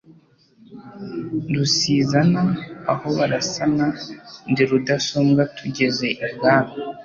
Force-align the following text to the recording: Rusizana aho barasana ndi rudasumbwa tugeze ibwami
Rusizana 1.53 2.43
aho 2.91 3.07
barasana 3.17 3.85
ndi 4.49 4.63
rudasumbwa 4.69 5.43
tugeze 5.57 6.07
ibwami 6.25 6.73